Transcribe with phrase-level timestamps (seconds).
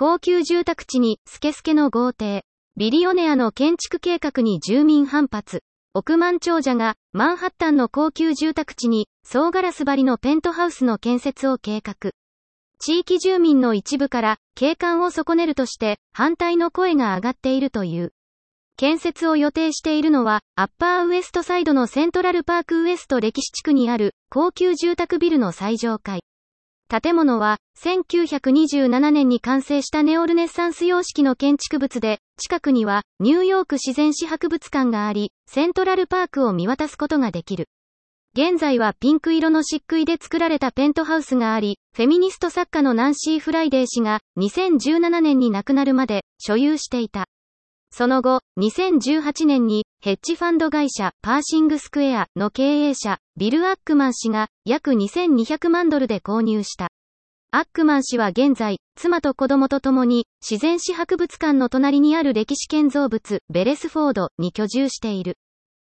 [0.00, 2.44] 高級住宅地にスケスケの豪邸。
[2.76, 5.64] ビリオネアの建築計画に住民反発。
[5.92, 12.12] 億万長者がマンハッタンの高級住宅地に総ガラス張りのペントハウスの建設を計画。
[12.78, 18.12] 地域住民の一部から景観を損ねるとして反対の声が上がっているという。
[18.76, 26.20] 建設を予定しているのは、アッパーウエストサイドのセントラルパークウエスト歴史地区にある高級住宅ビルの最上階。
[26.88, 37.68] 建物は、1927年に完成したネオルネッサンス様式の建築物で、近くには、ニューヨーク自然史博物館があり、セントラルパークを見渡すことができる。
[38.32, 47.26] 現在はピンク色の漆喰で作られたペントハウスがあり、フェミニスト作家のナンシー・フライデー氏が2017年に亡くなるまで所有していた。
[47.90, 56.92] その後、2018年にヘッジファンド会社パーシングスクエアの経営者ビル・アックマン氏が約2200万ドルで購入した。
[57.50, 65.36] アックマン氏は現在、妻と子供と共に自然史博物館の隣にある歴史建造物ベレスフォードに居住している。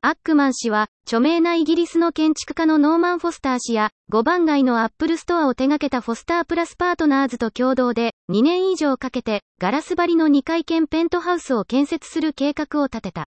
[0.00, 13.26] アックマン氏は、著名なイギリスの建築家のノーマン・フォスター氏や、5番街のアップルストアを手掛けたフォスタープラスパートナーズと共同で、2年以上かけて、ガラス張りの2階建ペントハウスを建設する計画を立てた。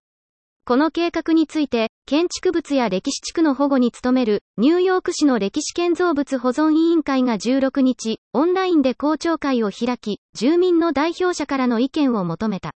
[0.65, 12.71] この計画について、建築物や歴史地区の保護に努める、ニューヨーク市の歴史建造物保存委員会が16日、オンラインで公聴会を開き、住民の代表者からの意見を求めた。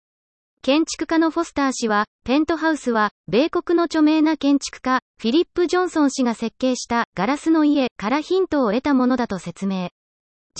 [0.60, 9.88] 建築家のフォスター氏は、ペントハウスは、米国の著名な建築家、フィリップ・ジョンソン氏が設計したガラスの家からヒントを得たものだと説明。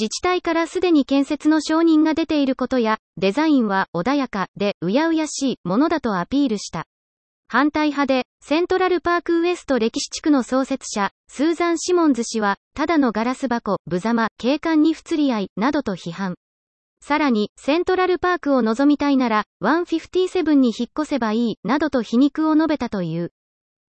[0.01, 6.87] 自治体からすでに建設の承認が出ていることや、デザインは穏やかでうやうやしいものだとアピールした。
[7.51, 16.35] 反対派で、セントラルパークウエスト歴史地区の創設者、スーザン・シモンズ氏は、ただのガラス箱、無様、景観に不釣り合い、などと批判。
[17.01, 23.33] さらに、セントラルパークを望みたいなら、157に引っ越せばいい、などと皮肉を述べたという。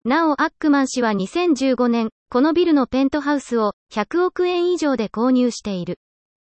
[0.05, 5.97] なお、アックマン氏は2015年、このビルのペントハウスを100億円以上で購入している。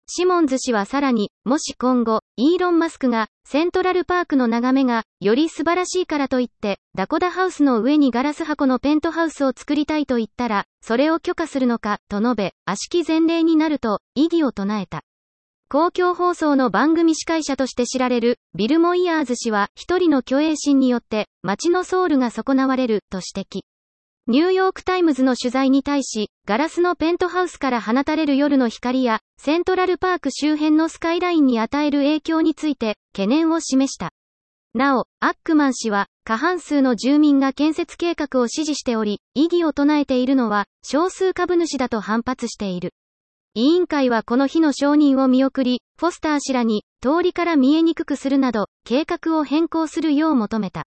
[0.07, 15.03] シモンズ氏はさらに、もし今後、イーロン・マスクが、セントラルパークの眺めが、より素晴らしいからといって、ダコダハウスの上にガラス箱のペントハウスを作りたいと言ったら、それを許可するのか、と述べ、悪しき前例になると、異議を唱えた。
[15.69, 23.74] 公共放送の番組司会者として知られる、ビル・モイヤーズ氏は一人の虚栄心によって、街のソウルが損なわれる、と指摘。
[24.27, 34.13] ニューヨークタイムズの取材に対し、ガラスのペントハウスから放たれる夜の光や、セントラルパーク周辺のスカイラインに与える影響について、懸念を示した。
[34.73, 42.95] なお、アックマン氏は、過半数の住民が建設計画を支持しており、異議を唱えているのは、少数株主だと反発している。
[43.53, 50.87] 委員会はこの日の承認を見送り、フォスター氏らに通りから見えにくくするなど、計画を変更するよう求めた。